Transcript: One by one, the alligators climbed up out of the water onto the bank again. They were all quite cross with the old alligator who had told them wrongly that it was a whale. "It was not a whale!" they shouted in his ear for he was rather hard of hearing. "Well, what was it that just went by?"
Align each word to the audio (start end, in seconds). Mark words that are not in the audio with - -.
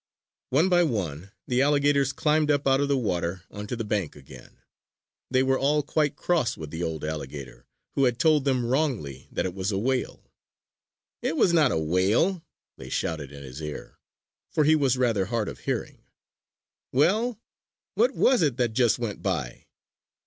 One 0.49 0.67
by 0.67 0.81
one, 0.81 1.29
the 1.45 1.61
alligators 1.61 2.11
climbed 2.11 2.49
up 2.49 2.65
out 2.67 2.79
of 2.81 2.87
the 2.87 2.97
water 2.97 3.43
onto 3.51 3.75
the 3.75 3.83
bank 3.83 4.15
again. 4.15 4.57
They 5.29 5.43
were 5.43 5.59
all 5.59 5.83
quite 5.83 6.15
cross 6.15 6.57
with 6.57 6.71
the 6.71 6.81
old 6.81 7.03
alligator 7.05 7.67
who 7.93 8.05
had 8.05 8.17
told 8.17 8.43
them 8.43 8.65
wrongly 8.65 9.27
that 9.31 9.45
it 9.45 9.53
was 9.53 9.71
a 9.71 9.77
whale. 9.77 10.31
"It 11.21 11.37
was 11.37 11.53
not 11.53 11.71
a 11.71 11.77
whale!" 11.77 12.43
they 12.77 12.89
shouted 12.89 13.31
in 13.31 13.43
his 13.43 13.61
ear 13.61 13.99
for 14.49 14.63
he 14.63 14.75
was 14.75 14.97
rather 14.97 15.25
hard 15.25 15.47
of 15.47 15.59
hearing. 15.69 16.01
"Well, 16.91 17.39
what 17.93 18.15
was 18.15 18.41
it 18.41 18.57
that 18.57 18.73
just 18.73 18.97
went 18.97 19.21
by?" 19.21 19.67